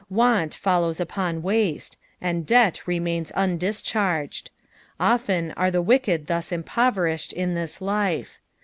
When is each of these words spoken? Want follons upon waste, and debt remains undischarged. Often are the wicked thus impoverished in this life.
Want 0.09 0.55
follons 0.55 0.99
upon 0.99 1.43
waste, 1.43 1.99
and 2.19 2.43
debt 2.43 2.87
remains 2.87 3.31
undischarged. 3.33 4.49
Often 4.99 5.51
are 5.51 5.69
the 5.69 5.83
wicked 5.83 6.25
thus 6.25 6.51
impoverished 6.51 7.31
in 7.33 7.53
this 7.53 7.81
life. 7.81 8.39